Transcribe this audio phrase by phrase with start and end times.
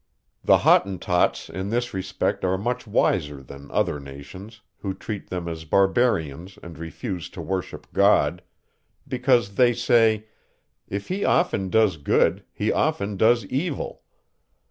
[0.43, 5.63] The Hottentots, in this respect are much wiser than other nations, who treat them as
[5.63, 8.41] barbarians, and refuse to worship God;
[9.07, 10.25] because, they say,
[10.87, 14.01] if he often does good, he often does evil.